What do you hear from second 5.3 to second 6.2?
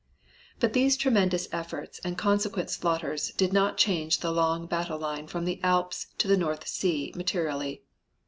the Alps